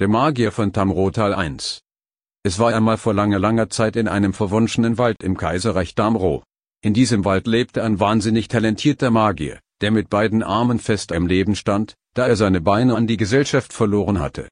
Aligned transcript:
Der 0.00 0.08
Magier 0.08 0.50
von 0.50 0.72
Tamrotal 0.72 1.32
1 1.32 1.78
Es 2.42 2.58
war 2.58 2.74
einmal 2.74 2.98
vor 2.98 3.14
langer 3.14 3.38
langer 3.38 3.70
Zeit 3.70 3.94
in 3.94 4.08
einem 4.08 4.32
verwunschenen 4.32 4.98
Wald 4.98 5.22
im 5.22 5.36
Kaiserreich 5.36 5.94
Damro. 5.94 6.42
In 6.82 6.94
diesem 6.94 7.24
Wald 7.24 7.46
lebte 7.46 7.84
ein 7.84 8.00
wahnsinnig 8.00 8.48
talentierter 8.48 9.12
Magier, 9.12 9.60
der 9.82 9.92
mit 9.92 10.10
beiden 10.10 10.42
Armen 10.42 10.80
fest 10.80 11.12
am 11.12 11.28
Leben 11.28 11.54
stand, 11.54 11.94
da 12.12 12.26
er 12.26 12.34
seine 12.34 12.60
Beine 12.60 12.96
an 12.96 13.06
die 13.06 13.16
Gesellschaft 13.16 13.72
verloren 13.72 14.18
hatte. 14.18 14.48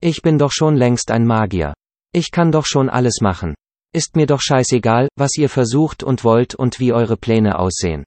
Ich 0.00 0.20
bin 0.20 0.36
doch 0.36 0.50
schon 0.50 0.74
längst 0.74 1.12
ein 1.12 1.24
Magier. 1.24 1.74
Ich 2.12 2.32
kann 2.32 2.50
doch 2.50 2.66
schon 2.66 2.90
alles 2.90 3.20
machen. 3.20 3.54
Ist 3.94 4.16
mir 4.16 4.26
doch 4.26 4.40
scheißegal, 4.40 5.06
was 5.14 5.36
ihr 5.36 5.48
versucht 5.48 6.02
und 6.02 6.24
wollt 6.24 6.56
und 6.56 6.80
wie 6.80 6.92
eure 6.92 7.16
Pläne 7.16 7.60
aussehen. 7.60 8.02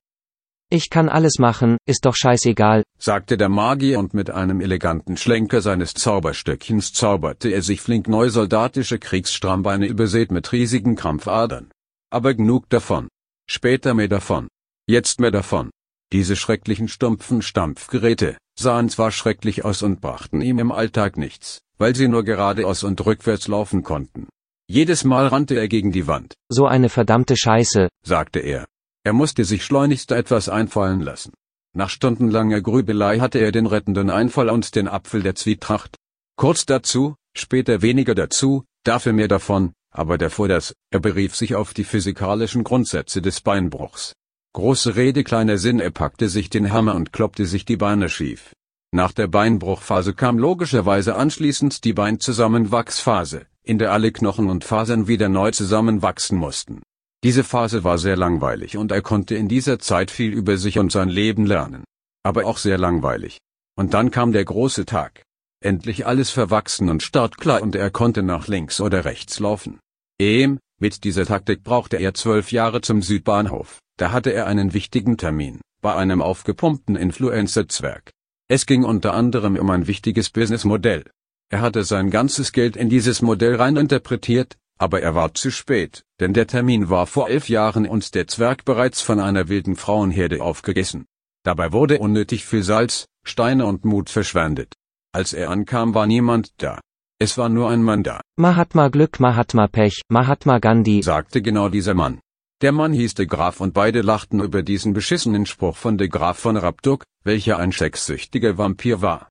Ich 0.73 0.89
kann 0.89 1.09
alles 1.09 1.37
machen, 1.37 1.75
ist 1.85 2.05
doch 2.05 2.15
scheißegal, 2.15 2.83
sagte 2.97 3.35
der 3.35 3.49
Magier 3.49 3.99
und 3.99 4.13
mit 4.13 4.29
einem 4.29 4.61
eleganten 4.61 5.17
Schlenker 5.17 5.59
seines 5.59 5.93
Zauberstöckchens 5.93 6.93
zauberte 6.93 7.49
er 7.49 7.61
sich 7.61 7.81
flink 7.81 8.07
neu 8.07 8.29
soldatische 8.29 8.97
Kriegsstrammbeine 8.97 9.85
übersät 9.85 10.31
mit 10.31 10.49
riesigen 10.53 10.95
Krampfadern. 10.95 11.71
Aber 12.09 12.33
genug 12.33 12.69
davon. 12.69 13.09
Später 13.49 13.93
mehr 13.93 14.07
davon. 14.07 14.47
Jetzt 14.87 15.19
mehr 15.19 15.31
davon. 15.31 15.71
Diese 16.13 16.37
schrecklichen 16.37 16.87
stumpfen 16.87 17.41
Stampfgeräte 17.41 18.37
sahen 18.57 18.87
zwar 18.87 19.11
schrecklich 19.11 19.65
aus 19.65 19.83
und 19.83 19.99
brachten 19.99 20.39
ihm 20.39 20.57
im 20.57 20.71
Alltag 20.71 21.17
nichts, 21.17 21.59
weil 21.79 21.97
sie 21.97 22.07
nur 22.07 22.23
geradeaus 22.23 22.85
und 22.85 23.05
rückwärts 23.05 23.49
laufen 23.49 23.83
konnten. 23.83 24.29
Jedes 24.69 25.03
Mal 25.03 25.27
rannte 25.27 25.55
er 25.55 25.67
gegen 25.67 25.91
die 25.91 26.07
Wand. 26.07 26.33
So 26.47 26.65
eine 26.65 26.87
verdammte 26.87 27.35
Scheiße, 27.35 27.89
sagte 28.05 28.39
er. 28.39 28.67
Er 29.03 29.13
musste 29.13 29.45
sich 29.45 29.65
schleunigst 29.65 30.11
etwas 30.11 30.47
einfallen 30.47 31.01
lassen. 31.01 31.33
Nach 31.73 31.89
stundenlanger 31.89 32.61
Grübelei 32.61 33.19
hatte 33.19 33.39
er 33.39 33.51
den 33.51 33.65
rettenden 33.65 34.09
Einfall 34.09 34.49
und 34.49 34.75
den 34.75 34.87
Apfel 34.87 35.23
der 35.23 35.35
Zwietracht. 35.35 35.95
Kurz 36.35 36.65
dazu, 36.65 37.15
später 37.35 37.81
weniger 37.81 38.13
dazu, 38.13 38.65
dafür 38.83 39.13
mehr 39.13 39.27
davon, 39.27 39.73
aber 39.89 40.17
davor 40.17 40.47
das, 40.47 40.75
er 40.91 40.99
berief 40.99 41.35
sich 41.35 41.55
auf 41.55 41.73
die 41.73 41.83
physikalischen 41.83 42.63
Grundsätze 42.63 43.21
des 43.21 43.41
Beinbruchs. 43.41 44.13
Große 44.53 44.95
Rede 44.95 45.23
kleiner 45.23 45.57
Sinn 45.57 45.79
er 45.79 45.91
packte 45.91 46.29
sich 46.29 46.49
den 46.49 46.71
Hammer 46.71 46.95
und 46.95 47.13
kloppte 47.13 47.45
sich 47.45 47.63
die 47.65 47.77
Beine 47.77 48.09
schief. 48.09 48.53
Nach 48.91 49.13
der 49.13 49.27
Beinbruchphase 49.27 50.13
kam 50.13 50.37
logischerweise 50.37 51.15
anschließend 51.15 51.85
die 51.85 51.93
Beinzusammenwachsphase, 51.93 53.45
in 53.63 53.79
der 53.79 53.93
alle 53.93 54.11
Knochen 54.11 54.49
und 54.49 54.65
Fasern 54.65 55.07
wieder 55.07 55.29
neu 55.29 55.51
zusammenwachsen 55.51 56.37
mussten. 56.37 56.81
Diese 57.23 57.43
Phase 57.43 57.83
war 57.83 57.99
sehr 57.99 58.17
langweilig 58.17 58.77
und 58.77 58.91
er 58.91 59.03
konnte 59.03 59.35
in 59.35 59.47
dieser 59.47 59.77
Zeit 59.77 60.09
viel 60.09 60.33
über 60.33 60.57
sich 60.57 60.79
und 60.79 60.91
sein 60.91 61.09
Leben 61.09 61.45
lernen. 61.45 61.83
Aber 62.23 62.45
auch 62.45 62.57
sehr 62.57 62.77
langweilig. 62.77 63.37
Und 63.77 63.93
dann 63.93 64.09
kam 64.09 64.31
der 64.31 64.45
große 64.45 64.85
Tag. 64.85 65.23
Endlich 65.63 66.07
alles 66.07 66.31
verwachsen 66.31 66.89
und 66.89 67.03
startklar 67.03 67.61
und 67.61 67.75
er 67.75 67.91
konnte 67.91 68.23
nach 68.23 68.47
links 68.47 68.81
oder 68.81 69.05
rechts 69.05 69.39
laufen. 69.39 69.79
Ehm, 70.19 70.59
mit 70.79 71.03
dieser 71.03 71.27
Taktik 71.27 71.63
brauchte 71.63 71.97
er 71.97 72.15
zwölf 72.15 72.51
Jahre 72.51 72.81
zum 72.81 73.03
Südbahnhof, 73.03 73.77
da 73.97 74.11
hatte 74.11 74.33
er 74.33 74.47
einen 74.47 74.73
wichtigen 74.73 75.17
Termin, 75.17 75.61
bei 75.81 75.95
einem 75.95 76.23
aufgepumpten 76.23 76.95
Influencer-Zwerg. 76.95 78.09
Es 78.47 78.65
ging 78.65 78.83
unter 78.83 79.13
anderem 79.13 79.57
um 79.57 79.69
ein 79.69 79.85
wichtiges 79.85 80.31
Businessmodell. 80.31 81.05
Er 81.51 81.61
hatte 81.61 81.83
sein 81.83 82.09
ganzes 82.09 82.51
Geld 82.51 82.75
in 82.75 82.89
dieses 82.89 83.21
Modell 83.21 83.55
rein 83.55 83.77
interpretiert, 83.77 84.57
aber 84.81 85.03
er 85.03 85.13
war 85.13 85.35
zu 85.35 85.51
spät, 85.51 86.03
denn 86.19 86.33
der 86.33 86.47
Termin 86.47 86.89
war 86.89 87.05
vor 87.05 87.29
elf 87.29 87.49
Jahren 87.49 87.87
und 87.87 88.15
der 88.15 88.25
Zwerg 88.25 88.65
bereits 88.65 88.99
von 88.99 89.19
einer 89.19 89.47
wilden 89.47 89.75
Frauenherde 89.75 90.41
aufgegessen. 90.41 91.05
Dabei 91.43 91.71
wurde 91.71 91.99
unnötig 91.99 92.45
viel 92.45 92.63
Salz, 92.63 93.05
Steine 93.23 93.67
und 93.67 93.85
Mut 93.85 94.09
verschwendet. 94.09 94.73
Als 95.13 95.33
er 95.33 95.51
ankam 95.51 95.93
war 95.93 96.07
niemand 96.07 96.49
da. 96.57 96.79
Es 97.19 97.37
war 97.37 97.49
nur 97.49 97.69
ein 97.69 97.83
Mann 97.83 98.01
da. 98.01 98.21
Mahatma 98.37 98.87
Glück, 98.87 99.19
Mahatma 99.19 99.67
Pech, 99.67 100.01
Mahatma 100.09 100.57
Gandhi, 100.57 101.03
sagte 101.03 101.43
genau 101.43 101.69
dieser 101.69 101.93
Mann. 101.93 102.19
Der 102.61 102.71
Mann 102.71 102.91
hieß 102.91 103.13
de 103.13 103.27
Graf 103.27 103.61
und 103.61 103.75
beide 103.75 104.01
lachten 104.01 104.39
über 104.39 104.63
diesen 104.63 104.93
beschissenen 104.93 105.45
Spruch 105.45 105.77
von 105.77 105.99
de 105.99 106.07
Graf 106.07 106.39
von 106.39 106.57
Rabduk, 106.57 107.03
welcher 107.23 107.59
ein 107.59 107.71
sexsüchtiger 107.71 108.57
Vampir 108.57 109.03
war. 109.03 109.29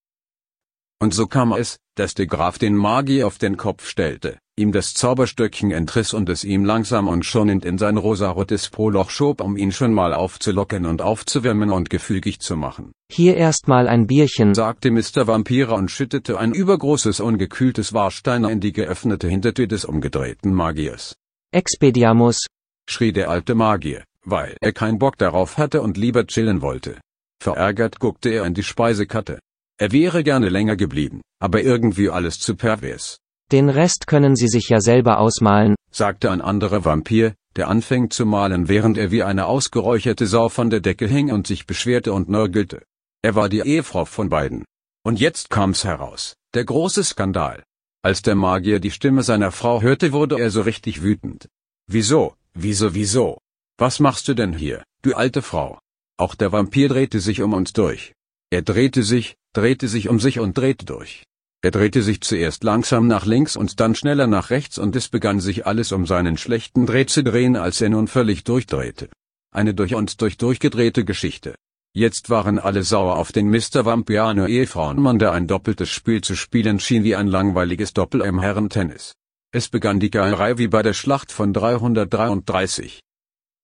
Und 1.01 1.13
so 1.13 1.27
kam 1.27 1.53
es, 1.53 1.79
dass 2.01 2.15
de 2.15 2.25
Graf 2.25 2.59
den 2.59 2.75
Magier 2.75 3.27
auf 3.27 3.37
den 3.37 3.59
Kopf 3.59 3.87
stellte, 3.87 4.39
ihm 4.57 4.73
das 4.73 4.95
Zauberstöckchen 4.95 5.71
entriss 5.71 6.15
und 6.15 6.31
es 6.31 6.45
ihm 6.45 6.65
langsam 6.65 7.09
und 7.09 7.27
schonend 7.27 7.63
in 7.67 7.77
sein 7.77 7.99
rosarotes 7.99 8.71
Poloch 8.71 9.11
schob, 9.11 9.43
um 9.43 9.55
ihn 9.59 9.71
schon 9.71 9.93
mal 9.93 10.15
aufzulocken 10.15 10.87
und 10.87 11.03
aufzuwärmen 11.03 11.71
und 11.71 11.91
gefügig 11.91 12.41
zu 12.41 12.57
machen. 12.57 12.93
Hier 13.13 13.37
erstmal 13.37 13.87
ein 13.87 14.07
Bierchen, 14.07 14.55
sagte 14.55 14.91
Mr. 14.91 15.27
Vampire 15.27 15.75
und 15.75 15.91
schüttete 15.91 16.39
ein 16.39 16.55
übergroßes 16.55 17.21
ungekühltes 17.21 17.93
Warsteiner 17.93 18.51
in 18.51 18.61
die 18.61 18.73
geöffnete 18.73 19.29
Hintertür 19.29 19.67
des 19.67 19.85
umgedrehten 19.85 20.55
Magiers. 20.55 21.15
Expediamus, 21.53 22.47
schrie 22.89 23.13
der 23.13 23.29
alte 23.29 23.55
Magier, 23.55 24.05
weil 24.25 24.57
er 24.63 24.73
keinen 24.73 24.99
Bock 24.99 25.19
darauf 25.19 25.59
hatte 25.59 25.83
und 25.83 25.99
lieber 25.99 26.27
chillen 26.27 26.63
wollte. 26.63 26.99
Verärgert 27.43 28.01
guckte 28.01 28.31
er 28.31 28.47
in 28.47 28.55
die 28.55 28.63
Speisekarte. 28.63 29.39
Er 29.81 29.93
wäre 29.93 30.23
gerne 30.23 30.51
länger 30.51 30.77
geblieben, 30.77 31.23
aber 31.41 31.63
irgendwie 31.63 32.11
alles 32.11 32.39
zu 32.39 32.55
pervers. 32.55 33.17
Den 33.51 33.71
Rest 33.71 34.07
können 34.07 34.37
Sie 34.37 34.47
sich 34.47 34.69
ja 34.69 34.79
selber 34.79 35.19
ausmalen, 35.19 35.75
sagte 35.91 36.31
ein 36.31 36.43
anderer 36.43 36.85
Vampir, 36.85 37.35
der 37.57 37.69
anfing 37.69 38.11
zu 38.11 38.27
malen, 38.27 38.69
während 38.69 38.99
er 38.99 39.11
wie 39.11 39.23
eine 39.23 39.47
ausgeräucherte 39.47 40.27
Sau 40.27 40.51
von 40.51 40.69
der 40.69 40.81
Decke 40.81 41.07
hing 41.07 41.33
und 41.33 41.47
sich 41.47 41.67
beschwerte 41.67 42.13
und 42.13 42.29
nörgelte. 42.29 42.83
Er 43.23 43.35
war 43.35 43.49
die 43.49 43.61
Ehefrau 43.61 44.05
von 44.05 44.29
beiden. 44.29 44.67
Und 45.03 45.19
jetzt 45.19 45.49
kam's 45.49 45.83
heraus, 45.85 46.35
der 46.53 46.67
große 46.67 47.03
Skandal. 47.03 47.65
Als 48.03 48.21
der 48.21 48.35
Magier 48.35 48.81
die 48.81 48.91
Stimme 48.91 49.23
seiner 49.23 49.51
Frau 49.51 49.81
hörte, 49.81 50.13
wurde 50.13 50.39
er 50.39 50.51
so 50.51 50.61
richtig 50.61 51.03
wütend. 51.03 51.49
Wieso, 51.87 52.35
wieso, 52.53 52.95
wieso? 52.95 53.39
Was 53.79 53.99
machst 53.99 54.29
du 54.29 54.35
denn 54.35 54.53
hier, 54.53 54.85
du 55.01 55.15
alte 55.15 55.41
Frau? 55.41 55.79
Auch 56.19 56.35
der 56.35 56.53
Vampir 56.53 56.91
drehte 56.91 57.19
sich 57.19 57.41
um 57.41 57.55
uns 57.55 57.73
durch. 57.73 58.13
Er 58.51 58.63
drehte 58.63 59.03
sich, 59.03 59.37
drehte 59.53 59.89
sich 59.89 60.09
um 60.09 60.21
sich 60.21 60.39
und 60.39 60.57
drehte 60.57 60.87
durch. 60.87 61.25
Er 61.63 61.71
drehte 61.71 62.03
sich 62.03 62.21
zuerst 62.23 62.65
langsam 62.65 63.07
nach 63.07 63.27
links 63.27 63.57
und 63.57 63.81
dann 63.81 63.95
schneller 63.95 64.27
nach 64.27 64.51
rechts 64.51 64.79
und 64.79 64.97
es 64.97 65.09
begann 65.09 65.41
sich 65.41 65.67
alles 65.67 65.93
um 65.93 66.07
seinen 66.07 66.37
schlechten 66.39 66.87
Dreh 66.87 67.05
zu 67.05 67.23
drehen, 67.23 67.57
als 67.57 67.81
er 67.81 67.91
nun 67.91 68.09
völlig 68.09 68.45
durchdrehte. 68.45 69.11
Eine 69.53 69.75
durch 69.75 69.95
und 69.95 70.21
durch 70.23 70.39
durchgedrehte 70.39 71.05
Geschichte. 71.05 71.55
Jetzt 71.93 72.31
waren 72.31 72.61
alle 72.61 72.85
sauer 72.85 73.17
auf 73.17 73.33
den 73.33 73.51
Mr. 73.51 73.85
Vampiano 73.85 74.47
Ehefrauenmann, 74.47 75.19
der 75.19 75.33
ein 75.33 75.49
doppeltes 75.49 75.91
Spiel 75.91 76.21
zu 76.21 76.37
spielen 76.37 76.79
schien 76.79 77.03
wie 77.03 77.17
ein 77.17 77.27
langweiliges 77.27 77.93
Doppel 77.93 78.21
im 78.21 78.41
Herrentennis. 78.41 79.15
Es 79.53 79.69
begann 79.69 79.99
die 79.99 80.11
Geierei 80.11 80.57
wie 80.57 80.69
bei 80.69 80.83
der 80.83 80.95
Schlacht 80.95 81.33
von 81.33 81.53
333. 81.53 83.01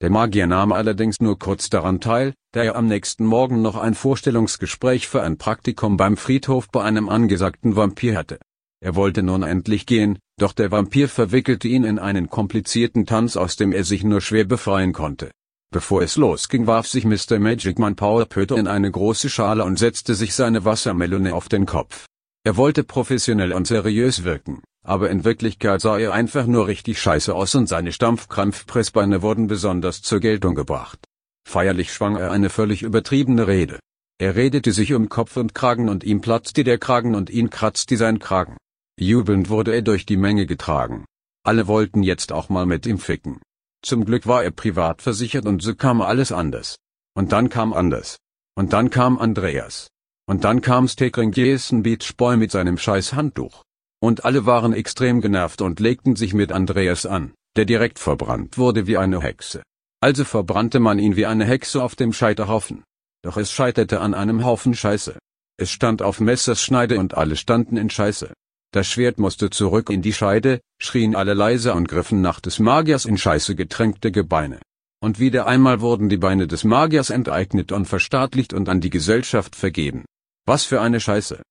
Der 0.03 0.11
Magier 0.11 0.47
nahm 0.47 0.73
allerdings 0.73 1.21
nur 1.21 1.39
kurz 1.39 1.71
daran 1.71 2.01
teil, 2.01 2.35
da 2.53 2.63
er 2.63 2.77
am 2.77 2.87
nächsten 2.87 3.25
Morgen 3.25 3.63
noch 3.63 3.77
ein 3.77 3.95
Vorstellungsgespräch 3.95 5.09
für 5.09 5.23
ein 5.23 5.39
Praktikum 5.39 5.97
beim 5.97 6.19
Friedhof 6.19 6.69
bei 6.71 6.83
einem 6.83 7.09
angesagten 7.09 7.77
Vampir 7.77 8.17
hatte. 8.17 8.39
Er 8.83 8.95
wollte 8.95 9.23
nun 9.23 9.43
endlich 9.43 9.87
gehen, 9.87 10.19
doch 10.39 10.53
der 10.53 10.71
Vampir 10.71 11.09
verwickelte 11.09 11.67
ihn 11.67 11.85
in 11.85 11.99
einen 11.99 12.29
komplizierten 12.29 13.07
Tanz, 13.07 13.39
aus 13.39 13.57
dem 13.57 13.73
er 13.73 13.85
sich 13.85 14.05
nur 14.05 14.21
schwer 14.21 14.45
befreien 14.45 14.93
konnte. 14.93 15.31
Bevor 15.73 16.03
es 16.03 16.17
losging, 16.17 16.67
warf 16.67 16.87
sich 16.87 17.07
Mr. 17.07 17.39
Magic 17.39 17.79
Man 17.79 17.97
Power 17.97 18.27
Pöter 18.27 18.59
in 18.59 18.69
eine 18.69 18.91
große 18.91 19.31
Schale 19.31 19.65
und 19.65 19.79
setzte 19.79 20.15
sich 20.15 20.35
seine 20.35 20.67
Wassermelone 20.67 21.35
auf 21.35 21.49
den 21.49 21.65
Kopf. 21.65 22.05
Er 22.45 22.59
wollte 22.59 22.85
professionell 22.85 23.55
und 23.55 23.67
seriös 23.67 24.25
wirken, 24.25 24.63
aber 24.87 25.11
in 25.11 25.25
Wirklichkeit 25.25 25.81
sah 25.81 25.99
er 25.99 26.13
einfach 26.13 26.47
nur 26.47 26.69
richtig 26.69 27.01
scheiße 27.01 27.35
aus 27.35 27.55
und 27.57 27.67
seine 27.67 27.93
Stampfkrampfpressbeine 27.93 29.21
wurden 29.21 29.49
besonders 29.49 30.01
zur 30.01 30.21
Geltung 30.21 30.55
gebracht. 30.55 31.01
Feierlich 31.45 31.93
schwang 31.93 32.17
er 32.17 32.31
eine 32.31 32.51
völlig 32.51 32.83
übertriebene 32.83 33.49
Rede. 33.49 33.81
Er 34.19 34.37
redete 34.37 34.71
sich 34.71 34.95
um 34.95 35.09
Kopf 35.09 35.37
und 35.37 35.55
Kragen 35.55 35.89
und 35.89 36.05
ihm 36.05 36.21
platzte 36.21 36.63
der 36.63 36.79
Kragen 36.79 37.17
und 37.17 37.31
ihn 37.31 37.51
kratzte 37.51 37.97
sein 37.97 38.21
Kragen. 38.21 38.57
Jubelnd 38.99 39.49
wurde 39.51 39.75
er 39.75 39.83
durch 39.83 40.07
die 40.07 40.17
Menge 40.17 40.47
getragen. 40.47 41.05
Alle 41.45 41.67
wollten 41.67 42.05
jetzt 42.05 42.33
auch 42.33 42.49
mal 42.49 42.65
mit 42.65 42.87
ihm 42.87 42.99
ficken. 42.99 43.41
Zum 43.83 44.05
Glück 44.05 44.27
war 44.27 44.45
er 44.45 44.53
privat 44.53 45.03
versichert 45.03 45.47
und 45.47 45.63
so 45.63 45.75
kam 45.75 46.01
alles 46.01 46.31
anders. 46.31 46.77
Und 47.15 47.33
dann 47.33 47.49
kam 47.49 47.73
anders. 47.73 48.19
Und 48.55 48.73
dann 48.73 48.91
kam 48.91 49.19
Andreas. 49.19 49.89
Und 50.29 50.45
dann 50.45 50.61
kam 50.61 50.87
Stegring 50.87 51.33
Beach 51.33 52.17
Boy 52.17 52.37
mit 52.37 52.53
seinem 52.53 52.79
scheiß 52.79 53.13
Handtuch. 53.13 53.66
Und 54.03 54.25
alle 54.25 54.47
waren 54.47 54.73
extrem 54.73 55.21
genervt 55.21 55.63
und 55.63 55.81
legten 55.81 56.17
sich 56.17 56.35
mit 56.35 56.53
Andreas 56.53 57.07
an, 57.07 57.33
der 57.57 57.65
direkt 57.65 57.99
verbrannt 57.99 58.59
wurde 58.59 58.87
wie 58.87 58.97
eine 58.97 59.21
Hexe. 59.21 59.63
Also 60.01 60.25
verbrannte 60.25 60.81
man 60.81 60.99
ihn 60.99 61.17
wie 61.17 61.27
eine 61.27 61.45
Hexe 61.45 61.83
auf 61.83 61.97
dem 61.97 62.13
Scheiterhaufen. 62.13 62.85
Doch 63.23 63.37
es 63.37 63.51
scheiterte 63.51 64.01
an 64.01 64.15
einem 64.15 64.45
Haufen 64.45 64.75
Scheiße. 64.75 65.19
Es 65.59 65.71
stand 65.71 66.03
auf 66.03 66.21
Messers 66.21 66.63
Schneide 66.63 66.99
und 66.99 67.15
alle 67.15 67.37
standen 67.37 67.77
in 67.77 67.89
Scheiße. 67.89 68.33
Das 68.73 68.87
Schwert 68.87 69.19
musste 69.19 69.49
zurück 69.49 69.89
in 69.89 70.03
die 70.03 70.13
Scheide, 70.13 70.61
schrien 70.79 71.17
alle 71.17 71.33
leise 71.33 71.73
und 71.73 71.89
griffen 71.89 72.21
nach 72.21 72.41
des 72.41 72.59
Magiers 72.59 73.07
in 73.07 73.17
Scheiße 73.17 73.55
getränkte 73.55 74.13
Gebeine. 74.13 74.61
Und 75.01 75.19
wieder 75.19 75.47
einmal 75.47 75.81
wurden 75.81 76.09
die 76.09 76.19
Beine 76.19 76.47
des 76.47 76.65
Magiers 76.65 77.11
enteignet 77.11 77.73
und 77.73 77.87
verstaatlicht 77.87 78.53
und 78.53 78.69
an 78.69 78.81
die 78.81 78.91
Gesellschaft 78.91 79.57
vergeben. 79.57 80.05
Was 80.47 80.65
für 80.65 80.81
eine 80.81 81.01
Scheiße. 81.01 81.43